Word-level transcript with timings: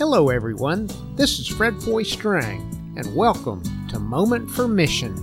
Hello, 0.00 0.30
everyone. 0.30 0.88
This 1.14 1.38
is 1.38 1.46
Fred 1.46 1.74
Foy 1.82 2.04
Strang, 2.04 2.62
and 2.96 3.14
welcome 3.14 3.62
to 3.90 3.98
Moment 3.98 4.50
for 4.50 4.66
Mission. 4.66 5.14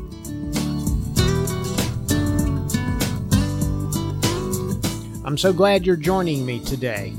I'm 5.26 5.36
so 5.36 5.52
glad 5.52 5.84
you're 5.84 5.96
joining 5.96 6.46
me 6.46 6.60
today. 6.60 7.12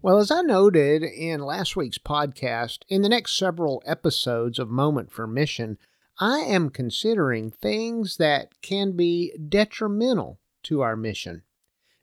Well, 0.00 0.20
as 0.20 0.30
I 0.30 0.40
noted 0.40 1.02
in 1.02 1.40
last 1.42 1.76
week's 1.76 1.98
podcast, 1.98 2.78
in 2.88 3.02
the 3.02 3.10
next 3.10 3.36
several 3.36 3.82
episodes 3.84 4.58
of 4.58 4.70
Moment 4.70 5.12
for 5.12 5.26
Mission, 5.26 5.76
I 6.22 6.40
am 6.40 6.68
considering 6.68 7.50
things 7.50 8.18
that 8.18 8.60
can 8.60 8.92
be 8.92 9.34
detrimental 9.36 10.38
to 10.64 10.82
our 10.82 10.94
mission. 10.94 11.44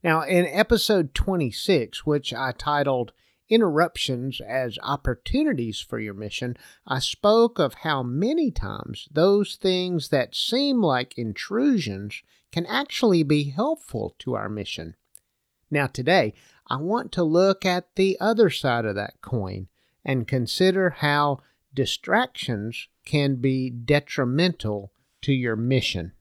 Now, 0.03 0.23
in 0.23 0.47
episode 0.47 1.13
26, 1.13 2.03
which 2.03 2.33
I 2.33 2.51
titled 2.51 3.13
Interruptions 3.47 4.41
as 4.41 4.79
Opportunities 4.81 5.79
for 5.79 5.99
Your 5.99 6.15
Mission, 6.15 6.57
I 6.87 6.97
spoke 6.97 7.59
of 7.59 7.75
how 7.75 8.01
many 8.01 8.49
times 8.49 9.07
those 9.11 9.55
things 9.55 10.09
that 10.09 10.33
seem 10.33 10.81
like 10.81 11.15
intrusions 11.15 12.23
can 12.51 12.65
actually 12.65 13.21
be 13.21 13.51
helpful 13.51 14.15
to 14.19 14.33
our 14.33 14.49
mission. 14.49 14.95
Now, 15.69 15.85
today, 15.85 16.33
I 16.67 16.77
want 16.77 17.11
to 17.13 17.23
look 17.23 17.65
at 17.65 17.95
the 17.95 18.17
other 18.19 18.49
side 18.49 18.85
of 18.85 18.95
that 18.95 19.21
coin 19.21 19.67
and 20.03 20.27
consider 20.27 20.89
how 20.89 21.41
distractions 21.77 22.87
can 23.05 23.35
be 23.35 23.69
detrimental 23.69 24.91
to 25.21 25.31
your 25.31 25.55
mission. 25.55 26.11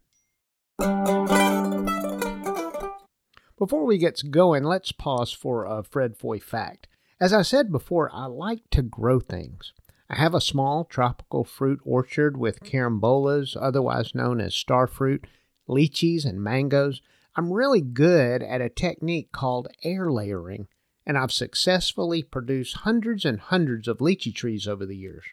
Before 3.59 3.87
we 3.87 3.97
get 3.97 4.31
going, 4.31 4.65
let's 4.65 4.93
pause 4.93 5.33
for 5.33 5.65
a 5.65 5.83
Fred 5.83 6.19
Foy 6.19 6.39
fact. 6.39 6.89
As 7.19 7.33
I 7.33 7.41
said 7.41 7.73
before, 7.73 8.11
I 8.13 8.27
like 8.27 8.69
to 8.73 8.83
grow 8.83 9.19
things. 9.19 9.73
I 10.11 10.17
have 10.17 10.35
a 10.35 10.43
small 10.43 10.85
tropical 10.85 11.43
fruit 11.43 11.81
orchard 11.85 12.37
with 12.37 12.61
carambolas, 12.61 13.57
otherwise 13.59 14.15
known 14.15 14.43
as 14.43 14.53
starfruit, 14.53 15.25
lychees, 15.67 16.27
and 16.27 16.39
mangoes. 16.39 17.01
I'm 17.35 17.51
really 17.51 17.81
good 17.81 18.43
at 18.43 18.61
a 18.61 18.69
technique 18.69 19.33
called 19.33 19.69
air 19.83 20.13
layering, 20.13 20.69
and 21.07 21.17
I've 21.17 21.33
successfully 21.33 22.23
produced 22.23 22.77
hundreds 22.79 23.25
and 23.25 23.41
hundreds 23.41 23.89
of 23.89 23.98
lychee 23.98 24.35
trees 24.35 24.69
over 24.69 24.85
the 24.85 24.98
years. 24.98 25.25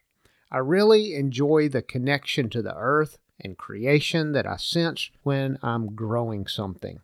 I 0.53 0.59
really 0.59 1.15
enjoy 1.15 1.67
the 1.67 1.81
connection 1.81 2.47
to 2.51 2.61
the 2.61 2.75
earth 2.75 3.17
and 3.39 3.57
creation 3.57 4.33
that 4.33 4.45
I 4.45 4.57
sense 4.57 5.09
when 5.23 5.57
I'm 5.63 5.95
growing 5.95 6.45
something. 6.45 6.99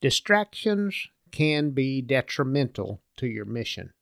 Distractions 0.00 1.08
can 1.32 1.70
be 1.70 2.00
detrimental 2.02 3.02
to 3.16 3.26
your 3.26 3.44
mission. 3.46 3.92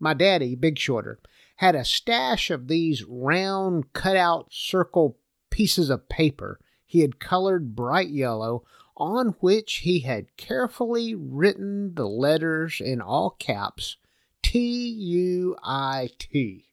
My 0.00 0.14
daddy, 0.14 0.54
Big 0.54 0.78
Shorter, 0.78 1.20
had 1.56 1.74
a 1.74 1.84
stash 1.84 2.50
of 2.50 2.68
these 2.68 3.04
round, 3.04 3.92
cut 3.92 4.16
out 4.16 4.48
circle 4.50 5.18
pieces 5.50 5.90
of 5.90 6.08
paper 6.08 6.58
he 6.86 7.00
had 7.00 7.18
colored 7.18 7.74
bright 7.74 8.08
yellow, 8.08 8.64
on 8.96 9.28
which 9.40 9.76
he 9.78 10.00
had 10.00 10.36
carefully 10.36 11.14
written 11.14 11.94
the 11.94 12.08
letters 12.08 12.80
in 12.80 13.00
all 13.00 13.30
caps 13.30 13.96
T 14.42 14.88
U 14.88 15.56
I 15.62 16.10
T. 16.18 16.64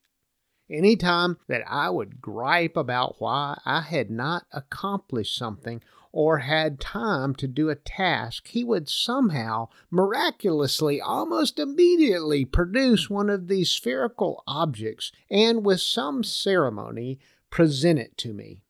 Any 0.69 0.95
time 0.95 1.37
that 1.47 1.63
I 1.67 1.89
would 1.89 2.21
gripe 2.21 2.77
about 2.77 3.15
why 3.19 3.59
I 3.65 3.81
had 3.81 4.09
not 4.09 4.45
accomplished 4.51 5.35
something 5.35 5.81
or 6.11 6.39
had 6.39 6.79
time 6.79 7.33
to 7.35 7.47
do 7.47 7.69
a 7.69 7.75
task, 7.75 8.47
he 8.47 8.63
would 8.63 8.87
somehow, 8.87 9.67
miraculously, 9.89 11.01
almost 11.01 11.57
immediately 11.57 12.45
produce 12.45 13.09
one 13.09 13.29
of 13.29 13.47
these 13.47 13.71
spherical 13.71 14.43
objects 14.47 15.11
and, 15.29 15.65
with 15.65 15.81
some 15.81 16.23
ceremony, 16.23 17.19
present 17.49 17.99
it 17.99 18.15
to 18.19 18.31
me. 18.33 18.61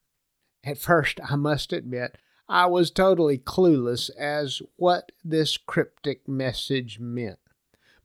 At 0.63 0.77
first, 0.77 1.19
I 1.29 1.35
must 1.35 1.73
admit, 1.73 2.17
I 2.47 2.65
was 2.65 2.91
totally 2.91 3.37
clueless 3.37 4.09
as 4.17 4.61
what 4.75 5.11
this 5.23 5.57
cryptic 5.57 6.27
message 6.27 6.99
meant. 6.99 7.39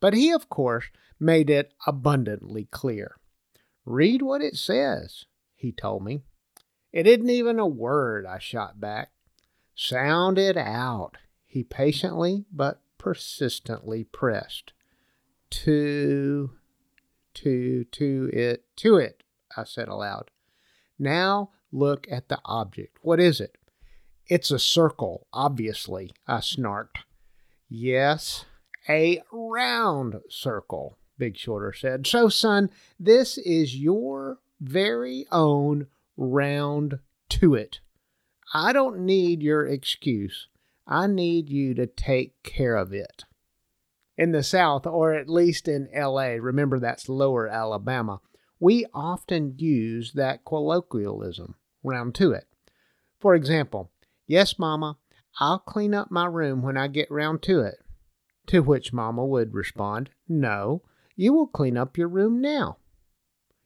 But 0.01 0.15
he, 0.15 0.31
of 0.31 0.49
course, 0.49 0.87
made 1.19 1.51
it 1.51 1.75
abundantly 1.87 2.69
clear. 2.71 3.17
Read 3.85 4.23
what 4.23 4.41
it 4.41 4.57
says, 4.57 5.25
he 5.55 5.73
told 5.73 6.05
me. 6.05 6.23
It 6.93 7.07
isn't 7.07 7.29
even 7.29 7.59
a 7.59 7.67
word, 7.67 8.27
I 8.27 8.39
shot 8.39 8.81
back. 8.81 9.11
Sound 9.75 10.39
it 10.39 10.57
out, 10.57 11.19
he 11.47 11.63
patiently 11.65 12.45
but 12.53 12.81
persistently 12.97 14.05
pressed. 14.05 14.73
To, 15.51 16.53
to, 17.35 17.85
to 17.85 18.31
it, 18.33 18.65
to 18.77 18.97
it, 18.97 19.23
I 19.57 19.65
said 19.65 19.89
aloud. 19.89 20.31
Now 20.99 21.51
look 21.73 22.07
at 22.11 22.29
the 22.29 22.41
object. 22.45 22.99
What 23.03 23.21
is 23.21 23.41
it? 23.41 23.58
It's 24.29 24.51
a 24.51 24.59
circle, 24.59 25.27
obviously, 25.33 26.13
I 26.27 26.39
snarked. 26.39 26.99
Yes, 27.69 28.45
a 28.89 29.23
round 29.33 30.17
circle, 30.29 30.99
Big 31.17 31.37
Shorter 31.37 31.73
said. 31.73 32.07
So, 32.07 32.29
son, 32.29 32.71
this 33.01 33.39
is 33.39 33.77
your 33.77 34.39
very 34.61 35.27
own 35.33 35.87
round 36.17 36.99
to 37.31 37.55
it. 37.55 37.81
I 38.53 38.73
don't 38.73 39.01
need 39.01 39.43
your 39.43 39.67
excuse. 39.67 40.49
I 40.87 41.07
need 41.07 41.49
you 41.49 41.75
to 41.75 41.87
take 41.87 42.43
care 42.43 42.77
of 42.77 42.93
it. 42.93 43.25
In 44.17 44.33
the 44.33 44.43
South, 44.43 44.87
or 44.87 45.15
at 45.15 45.29
least 45.29 45.69
in 45.69 45.89
LA, 45.95 46.37
remember 46.41 46.79
that's 46.79 47.09
lower 47.09 47.47
Alabama, 47.47 48.21
we 48.61 48.85
often 48.93 49.55
use 49.57 50.13
that 50.15 50.45
colloquialism, 50.45 51.55
round 51.83 52.15
to 52.17 52.33
it. 52.33 52.47
For 53.21 53.35
example, 53.35 53.91
yes, 54.29 54.59
Mama, 54.59 54.99
I'll 55.41 55.59
clean 55.59 55.95
up 55.95 56.13
my 56.13 56.27
room 56.27 56.63
when 56.63 56.77
I 56.77 56.87
get 56.87 57.11
round 57.11 57.43
to 57.43 57.61
it. 57.61 57.79
To 58.47 58.61
which 58.61 58.93
Mama 58.93 59.27
would 59.27 59.53
respond, 59.53 60.11
No, 60.29 60.83
you 61.17 61.33
will 61.33 61.49
clean 61.49 61.77
up 61.77 61.99
your 61.99 62.09
room 62.09 62.41
now. 62.41 62.79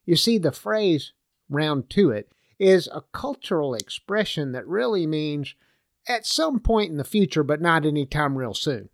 You 0.07 0.17
see, 0.17 0.39
the 0.39 0.53
phrase 0.53 1.13
round 1.51 1.91
to 1.91 2.11
it 2.11 2.33
is 2.59 2.89
a 2.89 3.05
cultural 3.13 3.75
expression 3.75 4.53
that 4.53 4.67
really 4.67 5.07
means 5.07 5.55
at 6.09 6.27
some 6.27 6.59
point 6.59 6.91
in 6.91 6.97
the 6.97 7.05
future, 7.05 7.43
but 7.43 7.61
not 7.61 7.85
any 7.85 8.07
time 8.07 8.37
real 8.37 8.55
soon. 8.55 8.89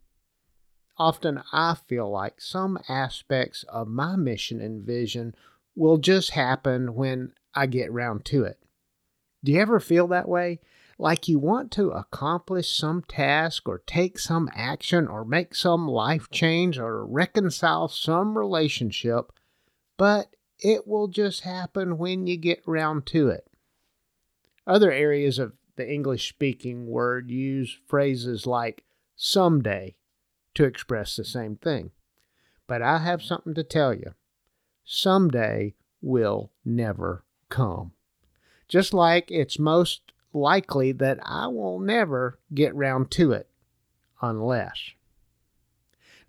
Often 0.98 1.42
I 1.52 1.76
feel 1.86 2.10
like 2.10 2.40
some 2.40 2.78
aspects 2.88 3.64
of 3.68 3.88
my 3.88 4.16
mission 4.16 4.60
and 4.60 4.84
vision 4.84 5.34
will 5.76 5.98
just 5.98 6.30
happen 6.30 6.94
when 6.94 7.32
I 7.54 7.66
get 7.66 7.92
round 7.92 8.24
to 8.26 8.42
it. 8.44 8.58
Do 9.44 9.52
you 9.52 9.60
ever 9.60 9.78
feel 9.78 10.08
that 10.08 10.28
way? 10.28 10.60
Like 11.00 11.28
you 11.28 11.38
want 11.38 11.70
to 11.72 11.90
accomplish 11.90 12.76
some 12.76 13.02
task 13.02 13.68
or 13.68 13.82
take 13.86 14.18
some 14.18 14.50
action 14.52 15.06
or 15.06 15.24
make 15.24 15.54
some 15.54 15.86
life 15.86 16.28
change 16.28 16.76
or 16.76 17.06
reconcile 17.06 17.86
some 17.86 18.36
relationship, 18.36 19.32
but 19.96 20.34
it 20.58 20.88
will 20.88 21.06
just 21.06 21.42
happen 21.42 21.98
when 21.98 22.26
you 22.26 22.36
get 22.36 22.62
round 22.66 23.06
to 23.06 23.28
it. 23.28 23.46
Other 24.66 24.90
areas 24.90 25.38
of 25.38 25.52
the 25.76 25.88
English 25.88 26.28
speaking 26.28 26.86
word 26.86 27.30
use 27.30 27.78
phrases 27.86 28.44
like 28.44 28.84
someday 29.14 29.94
to 30.54 30.64
express 30.64 31.14
the 31.14 31.24
same 31.24 31.54
thing. 31.54 31.92
But 32.66 32.82
I 32.82 32.98
have 32.98 33.22
something 33.22 33.54
to 33.54 33.62
tell 33.62 33.94
you. 33.94 34.14
Someday 34.84 35.74
will 36.02 36.50
never 36.64 37.24
come. 37.48 37.92
Just 38.66 38.92
like 38.92 39.30
it's 39.30 39.58
most 39.58 40.02
likely 40.32 40.92
that 40.92 41.18
I 41.22 41.46
will 41.48 41.78
never 41.80 42.38
get 42.52 42.74
round 42.74 43.10
to 43.12 43.32
it 43.32 43.48
unless. 44.20 44.92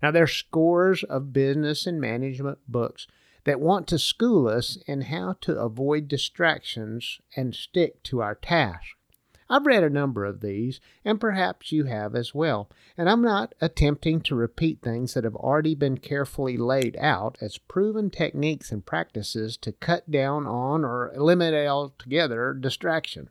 Now, 0.02 0.10
there's 0.10 0.32
scores 0.32 1.04
of 1.04 1.32
business 1.32 1.86
and 1.86 2.00
management 2.00 2.58
books 2.66 3.06
that 3.44 3.60
want 3.60 3.86
to 3.88 3.98
school 3.98 4.48
us 4.48 4.78
in 4.86 5.02
how 5.02 5.36
to 5.42 5.58
avoid 5.58 6.08
distractions 6.08 7.20
and 7.36 7.54
stick 7.54 8.02
to 8.04 8.22
our 8.22 8.34
task. 8.34 8.96
I've 9.52 9.66
read 9.66 9.82
a 9.82 9.90
number 9.90 10.24
of 10.24 10.40
these, 10.40 10.80
and 11.04 11.20
perhaps 11.20 11.72
you 11.72 11.84
have 11.84 12.14
as 12.14 12.32
well, 12.32 12.70
and 12.96 13.10
I'm 13.10 13.20
not 13.20 13.52
attempting 13.60 14.20
to 14.22 14.36
repeat 14.36 14.80
things 14.80 15.14
that 15.14 15.24
have 15.24 15.34
already 15.34 15.74
been 15.74 15.98
carefully 15.98 16.56
laid 16.56 16.96
out 17.00 17.36
as 17.40 17.58
proven 17.58 18.10
techniques 18.10 18.70
and 18.70 18.86
practices 18.86 19.56
to 19.58 19.72
cut 19.72 20.08
down 20.08 20.46
on 20.46 20.84
or 20.84 21.12
eliminate 21.14 21.66
altogether 21.66 22.54
distractions. 22.54 23.30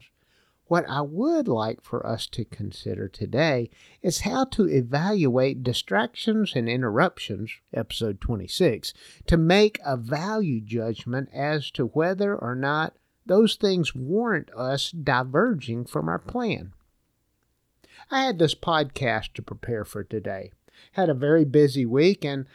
What 0.70 0.88
I 0.88 1.02
would 1.02 1.48
like 1.48 1.82
for 1.82 2.06
us 2.06 2.28
to 2.28 2.46
consider 2.46 3.08
today 3.08 3.72
is 4.04 4.20
how 4.20 4.46
to 4.46 4.70
evaluate 4.70 5.64
distractions 5.64 6.54
and 6.56 6.70
interruptions, 6.70 7.50
episode 7.74 8.22
26, 8.22 8.94
to 9.26 9.36
make 9.36 9.80
a 9.84 9.98
value 9.98 10.62
judgment 10.62 11.30
as 11.34 11.72
to 11.72 11.88
whether 11.88 12.36
or 12.36 12.54
not 12.54 12.96
those 13.26 13.56
things 13.56 13.96
warrant 13.96 14.52
us 14.56 14.92
diverging 14.92 15.86
from 15.86 16.08
our 16.08 16.20
plan. 16.20 16.74
I 18.12 18.22
had 18.22 18.38
this 18.38 18.54
podcast 18.54 19.34
to 19.34 19.42
prepare 19.42 19.86
for 19.86 20.04
today. 20.04 20.52
Had 20.92 21.10
a 21.10 21.16
very 21.16 21.46
busy 21.46 21.88
week 21.88 22.24
and 22.24 22.46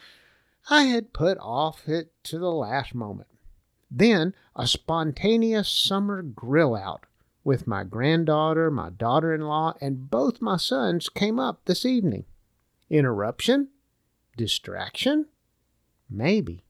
I 0.70 0.84
had 0.84 1.12
put 1.12 1.36
off 1.38 1.88
it 1.88 2.12
to 2.26 2.38
the 2.38 2.52
last 2.52 2.94
moment. 2.94 3.28
Then 3.90 4.34
a 4.54 4.68
spontaneous 4.68 5.68
summer 5.68 6.22
grill 6.22 6.76
out 6.76 7.06
with 7.44 7.66
my 7.66 7.84
granddaughter, 7.84 8.70
my 8.70 8.90
daughter 8.90 9.34
in 9.34 9.42
law, 9.42 9.74
and 9.80 10.10
both 10.10 10.40
my 10.40 10.56
sons 10.56 11.08
came 11.08 11.38
up 11.38 11.60
this 11.66 11.84
evening. 11.84 12.24
Interruption? 12.90 13.68
Distraction? 14.36 15.26
Maybe. 16.08 16.64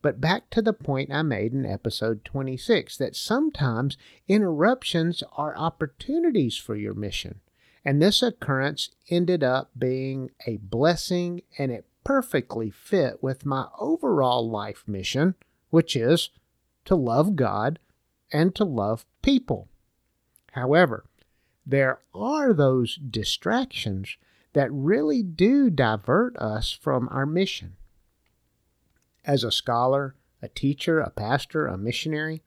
But 0.00 0.20
back 0.20 0.50
to 0.50 0.62
the 0.62 0.72
point 0.72 1.12
I 1.12 1.22
made 1.22 1.52
in 1.52 1.66
episode 1.66 2.24
26 2.24 2.96
that 2.98 3.16
sometimes 3.16 3.96
interruptions 4.28 5.22
are 5.32 5.56
opportunities 5.56 6.56
for 6.56 6.76
your 6.76 6.94
mission. 6.94 7.40
And 7.84 8.00
this 8.00 8.22
occurrence 8.22 8.90
ended 9.10 9.42
up 9.42 9.70
being 9.78 10.30
a 10.46 10.58
blessing 10.58 11.42
and 11.58 11.72
it 11.72 11.86
perfectly 12.04 12.70
fit 12.70 13.22
with 13.22 13.46
my 13.46 13.66
overall 13.80 14.48
life 14.48 14.84
mission, 14.86 15.34
which 15.70 15.96
is 15.96 16.30
to 16.84 16.94
love 16.94 17.34
God 17.34 17.78
and 18.32 18.54
to 18.54 18.64
love 18.64 19.06
people. 19.22 19.68
However, 20.54 21.04
there 21.66 21.98
are 22.14 22.52
those 22.52 22.94
distractions 22.94 24.16
that 24.52 24.70
really 24.72 25.20
do 25.20 25.68
divert 25.68 26.36
us 26.36 26.70
from 26.70 27.08
our 27.10 27.26
mission. 27.26 27.74
As 29.24 29.42
a 29.42 29.50
scholar, 29.50 30.14
a 30.40 30.46
teacher, 30.46 31.00
a 31.00 31.10
pastor, 31.10 31.66
a 31.66 31.76
missionary, 31.76 32.42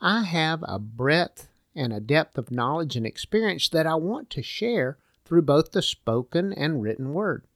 I 0.00 0.24
have 0.24 0.64
a 0.66 0.80
breadth 0.80 1.50
and 1.72 1.92
a 1.92 2.00
depth 2.00 2.36
of 2.36 2.50
knowledge 2.50 2.96
and 2.96 3.06
experience 3.06 3.68
that 3.68 3.86
I 3.86 3.94
want 3.94 4.28
to 4.30 4.42
share 4.42 4.98
through 5.24 5.42
both 5.42 5.70
the 5.70 5.82
spoken 5.82 6.52
and 6.52 6.82
written 6.82 7.12
word. 7.12 7.46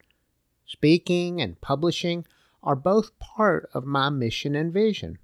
Speaking 0.66 1.40
and 1.40 1.60
publishing 1.60 2.24
are 2.62 2.76
both 2.76 3.18
part 3.18 3.68
of 3.74 3.84
my 3.84 4.10
mission 4.10 4.54
and 4.54 4.72
vision. 4.72 5.18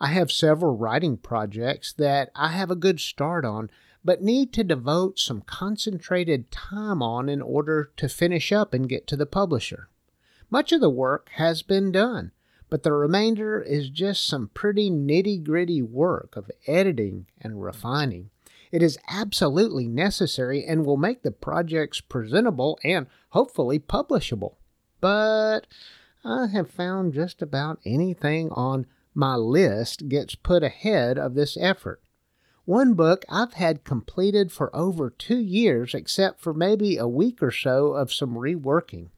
I 0.00 0.08
have 0.08 0.32
several 0.32 0.76
writing 0.76 1.16
projects 1.16 1.92
that 1.94 2.30
I 2.34 2.48
have 2.48 2.70
a 2.70 2.76
good 2.76 3.00
start 3.00 3.44
on, 3.44 3.70
but 4.04 4.22
need 4.22 4.52
to 4.54 4.64
devote 4.64 5.18
some 5.18 5.40
concentrated 5.40 6.50
time 6.50 7.02
on 7.02 7.28
in 7.28 7.40
order 7.40 7.90
to 7.96 8.08
finish 8.08 8.52
up 8.52 8.74
and 8.74 8.88
get 8.88 9.06
to 9.08 9.16
the 9.16 9.26
publisher. 9.26 9.88
Much 10.50 10.72
of 10.72 10.80
the 10.80 10.90
work 10.90 11.30
has 11.34 11.62
been 11.62 11.90
done, 11.90 12.32
but 12.68 12.82
the 12.82 12.92
remainder 12.92 13.60
is 13.60 13.88
just 13.88 14.26
some 14.26 14.50
pretty 14.52 14.90
nitty 14.90 15.42
gritty 15.42 15.80
work 15.80 16.36
of 16.36 16.50
editing 16.66 17.26
and 17.40 17.62
refining. 17.62 18.30
It 18.70 18.82
is 18.82 18.98
absolutely 19.08 19.86
necessary 19.86 20.64
and 20.64 20.84
will 20.84 20.96
make 20.96 21.22
the 21.22 21.30
projects 21.30 22.00
presentable 22.00 22.78
and 22.82 23.06
hopefully 23.30 23.78
publishable. 23.78 24.56
But 25.00 25.68
I 26.24 26.48
have 26.48 26.70
found 26.70 27.14
just 27.14 27.40
about 27.40 27.78
anything 27.84 28.50
on 28.50 28.86
my 29.14 29.36
list 29.36 30.08
gets 30.08 30.34
put 30.34 30.62
ahead 30.62 31.18
of 31.18 31.34
this 31.34 31.56
effort. 31.58 32.02
One 32.64 32.94
book 32.94 33.24
I've 33.28 33.54
had 33.54 33.84
completed 33.84 34.50
for 34.50 34.74
over 34.74 35.10
two 35.10 35.38
years, 35.38 35.94
except 35.94 36.40
for 36.40 36.54
maybe 36.54 36.96
a 36.96 37.06
week 37.06 37.42
or 37.42 37.50
so 37.50 37.92
of 37.92 38.12
some 38.12 38.34
reworking. 38.34 39.10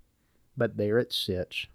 But 0.57 0.77
there 0.77 0.99
it 0.99 1.13
sits. 1.13 1.67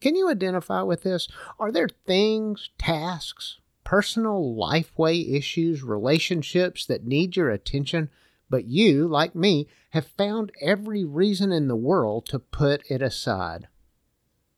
Can 0.00 0.16
you 0.16 0.28
identify 0.28 0.82
with 0.82 1.02
this? 1.02 1.28
Are 1.58 1.72
there 1.72 1.88
things, 1.88 2.70
tasks, 2.76 3.60
personal 3.84 4.54
lifeway 4.54 5.34
issues, 5.34 5.82
relationships 5.82 6.84
that 6.86 7.06
need 7.06 7.36
your 7.36 7.50
attention, 7.50 8.10
but 8.50 8.64
you, 8.64 9.06
like 9.06 9.34
me, 9.34 9.68
have 9.90 10.06
found 10.06 10.52
every 10.60 11.04
reason 11.04 11.52
in 11.52 11.68
the 11.68 11.76
world 11.76 12.26
to 12.26 12.38
put 12.38 12.82
it 12.90 13.00
aside? 13.00 13.68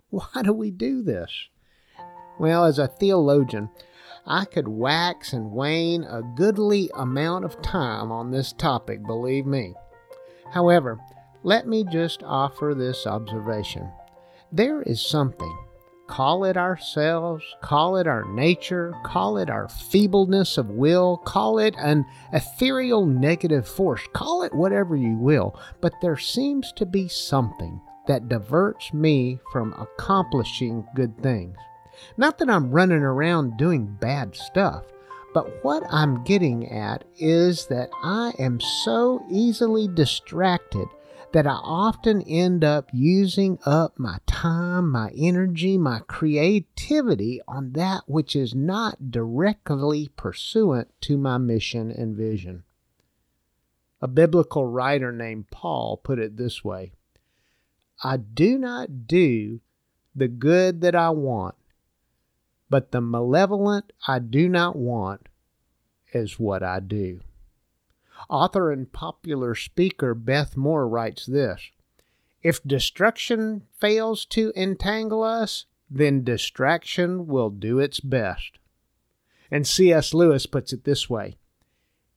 Why 0.08 0.42
do 0.42 0.52
we 0.52 0.70
do 0.70 1.02
this? 1.02 1.48
Well, 2.38 2.64
as 2.64 2.78
a 2.78 2.86
theologian, 2.86 3.70
I 4.26 4.44
could 4.44 4.68
wax 4.68 5.32
and 5.32 5.52
wane 5.52 6.04
a 6.04 6.22
goodly 6.22 6.90
amount 6.94 7.44
of 7.44 7.62
time 7.62 8.10
on 8.10 8.30
this 8.30 8.52
topic, 8.52 9.06
believe 9.06 9.46
me. 9.46 9.74
However, 10.52 10.98
let 11.42 11.66
me 11.66 11.84
just 11.84 12.22
offer 12.22 12.74
this 12.76 13.06
observation. 13.06 13.88
There 14.50 14.82
is 14.82 15.00
something, 15.00 15.56
call 16.08 16.44
it 16.44 16.56
ourselves, 16.56 17.44
call 17.62 17.96
it 17.96 18.06
our 18.06 18.24
nature, 18.32 18.92
call 19.04 19.38
it 19.38 19.48
our 19.48 19.68
feebleness 19.68 20.58
of 20.58 20.70
will, 20.70 21.18
call 21.18 21.58
it 21.58 21.74
an 21.78 22.04
ethereal 22.32 23.06
negative 23.06 23.66
force, 23.66 24.02
call 24.12 24.42
it 24.42 24.54
whatever 24.54 24.96
you 24.96 25.16
will, 25.16 25.58
but 25.80 25.94
there 26.02 26.16
seems 26.16 26.72
to 26.72 26.84
be 26.84 27.08
something 27.08 27.80
that 28.06 28.28
diverts 28.28 28.92
me 28.92 29.38
from 29.52 29.72
accomplishing 29.74 30.84
good 30.94 31.20
things. 31.22 31.56
Not 32.16 32.38
that 32.38 32.50
I'm 32.50 32.70
running 32.70 33.02
around 33.02 33.56
doing 33.56 33.96
bad 34.00 34.36
stuff, 34.36 34.84
but 35.34 35.62
what 35.64 35.82
I'm 35.90 36.24
getting 36.24 36.70
at 36.70 37.04
is 37.18 37.66
that 37.66 37.90
I 38.02 38.32
am 38.38 38.60
so 38.60 39.24
easily 39.30 39.88
distracted 39.88 40.88
that 41.32 41.46
I 41.46 41.58
often 41.62 42.22
end 42.22 42.64
up 42.64 42.88
using 42.92 43.58
up 43.66 43.98
my 43.98 44.18
time, 44.26 44.90
my 44.90 45.10
energy, 45.14 45.76
my 45.76 46.00
creativity 46.06 47.40
on 47.46 47.72
that 47.72 48.04
which 48.06 48.34
is 48.34 48.54
not 48.54 49.10
directly 49.10 50.08
pursuant 50.16 50.88
to 51.02 51.18
my 51.18 51.36
mission 51.36 51.90
and 51.90 52.16
vision. 52.16 52.64
A 54.00 54.08
biblical 54.08 54.66
writer 54.66 55.12
named 55.12 55.50
Paul 55.50 55.98
put 55.98 56.18
it 56.18 56.36
this 56.36 56.64
way 56.64 56.92
I 58.02 58.16
do 58.16 58.56
not 58.56 59.06
do 59.06 59.60
the 60.14 60.28
good 60.28 60.80
that 60.80 60.94
I 60.94 61.10
want, 61.10 61.54
but 62.68 62.92
the 62.92 63.00
malevolent 63.00 63.92
I 64.06 64.18
do 64.18 64.48
not 64.48 64.76
want 64.76 65.28
is 66.12 66.38
what 66.38 66.62
I 66.62 66.80
do. 66.80 67.20
Author 68.28 68.72
and 68.72 68.92
popular 68.92 69.54
speaker 69.54 70.14
Beth 70.14 70.56
Moore 70.56 70.88
writes 70.88 71.26
this 71.26 71.70
If 72.42 72.62
destruction 72.62 73.62
fails 73.78 74.24
to 74.26 74.52
entangle 74.56 75.22
us, 75.22 75.66
then 75.90 76.24
distraction 76.24 77.26
will 77.26 77.50
do 77.50 77.78
its 77.78 78.00
best. 78.00 78.58
And 79.50 79.66
C.S. 79.66 80.12
Lewis 80.12 80.46
puts 80.46 80.72
it 80.72 80.84
this 80.84 81.08
way 81.08 81.36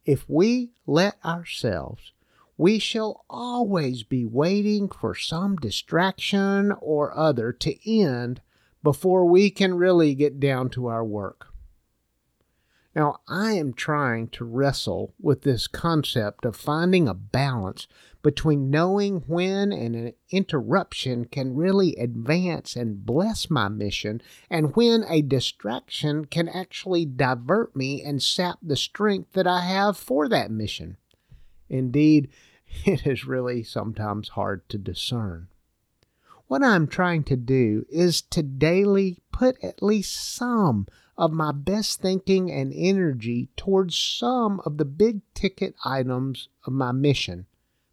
If 0.05 0.27
we 0.27 0.71
let 0.87 1.17
ourselves, 1.23 2.13
we 2.57 2.79
shall 2.79 3.23
always 3.29 4.03
be 4.03 4.25
waiting 4.25 4.89
for 4.89 5.13
some 5.15 5.55
distraction 5.57 6.73
or 6.81 7.15
other 7.15 7.53
to 7.53 7.89
end 7.89 8.41
before 8.83 9.25
we 9.25 9.49
can 9.49 9.75
really 9.75 10.15
get 10.15 10.39
down 10.39 10.69
to 10.69 10.87
our 10.87 11.03
work. 11.03 11.47
Now, 12.95 13.19
I 13.27 13.53
am 13.53 13.73
trying 13.73 14.29
to 14.29 14.43
wrestle 14.43 15.13
with 15.21 15.43
this 15.43 15.67
concept 15.67 16.43
of 16.43 16.55
finding 16.55 17.07
a 17.07 17.13
balance 17.13 17.87
between 18.21 18.69
knowing 18.69 19.23
when 19.27 19.71
an 19.71 20.13
interruption 20.31 21.25
can 21.25 21.55
really 21.55 21.95
advance 21.95 22.75
and 22.75 23.05
bless 23.05 23.49
my 23.49 23.69
mission 23.69 24.21
and 24.49 24.75
when 24.75 25.05
a 25.07 25.21
distraction 25.21 26.25
can 26.25 26.49
actually 26.49 27.05
divert 27.05 27.75
me 27.75 28.03
and 28.03 28.21
sap 28.21 28.57
the 28.61 28.75
strength 28.75 29.33
that 29.33 29.47
I 29.47 29.61
have 29.61 29.95
for 29.95 30.27
that 30.27 30.51
mission. 30.51 30.97
Indeed, 31.69 32.29
it 32.85 33.05
is 33.05 33.25
really 33.25 33.63
sometimes 33.63 34.29
hard 34.29 34.67
to 34.69 34.77
discern. 34.77 35.47
What 36.49 36.63
I'm 36.63 36.87
trying 36.87 37.25
to 37.25 37.37
do 37.37 37.85
is 37.89 38.23
to 38.23 38.41
daily 38.41 39.19
put 39.31 39.63
at 39.63 39.83
least 39.83 40.35
some 40.35 40.87
of 41.15 41.31
my 41.31 41.51
best 41.51 42.01
thinking 42.01 42.51
and 42.51 42.73
energy 42.75 43.49
towards 43.55 43.95
some 43.95 44.59
of 44.65 44.79
the 44.79 44.85
big 44.85 45.21
ticket 45.35 45.75
items 45.85 46.49
of 46.65 46.73
my 46.73 46.91
mission 46.91 47.45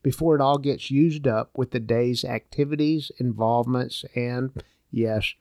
before 0.02 0.34
it 0.34 0.40
all 0.40 0.56
gets 0.56 0.90
used 0.90 1.28
up 1.28 1.50
with 1.54 1.72
the 1.72 1.80
day's 1.80 2.24
activities, 2.24 3.12
involvements, 3.18 4.06
and, 4.14 4.52
yes, 4.90 5.34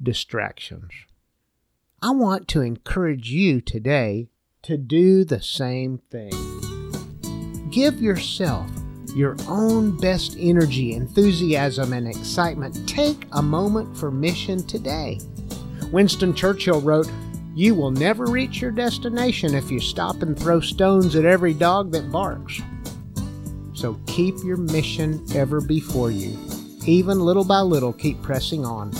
distractions. 0.00 0.92
I 2.00 2.12
want 2.12 2.46
to 2.48 2.60
encourage 2.60 3.28
you 3.28 3.60
today 3.60 4.28
to 4.62 4.76
do 4.76 5.24
the 5.24 5.42
same 5.42 5.98
thing. 6.12 6.30
Give 7.72 8.00
yourself 8.00 8.70
your 9.14 9.36
own 9.48 9.96
best 9.98 10.36
energy, 10.38 10.94
enthusiasm, 10.94 11.92
and 11.92 12.08
excitement, 12.08 12.88
take 12.88 13.26
a 13.32 13.42
moment 13.42 13.96
for 13.96 14.10
mission 14.10 14.66
today. 14.66 15.20
Winston 15.90 16.34
Churchill 16.34 16.80
wrote, 16.80 17.10
You 17.54 17.74
will 17.74 17.90
never 17.90 18.26
reach 18.26 18.60
your 18.60 18.70
destination 18.70 19.54
if 19.54 19.70
you 19.70 19.80
stop 19.80 20.22
and 20.22 20.38
throw 20.38 20.60
stones 20.60 21.16
at 21.16 21.24
every 21.24 21.54
dog 21.54 21.92
that 21.92 22.10
barks. 22.10 22.60
So 23.74 23.98
keep 24.06 24.36
your 24.44 24.56
mission 24.56 25.24
ever 25.34 25.60
before 25.60 26.10
you. 26.10 26.38
Even 26.86 27.20
little 27.20 27.44
by 27.44 27.60
little, 27.60 27.92
keep 27.92 28.20
pressing 28.22 28.64
on. 28.64 28.90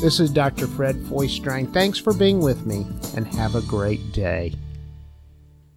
This 0.00 0.18
is 0.18 0.30
Dr. 0.30 0.66
Fred 0.66 0.96
Foy 1.06 1.26
Strang. 1.28 1.68
Thanks 1.68 1.98
for 1.98 2.12
being 2.12 2.40
with 2.40 2.66
me, 2.66 2.86
and 3.14 3.26
have 3.26 3.54
a 3.54 3.62
great 3.62 4.12
day. 4.12 4.52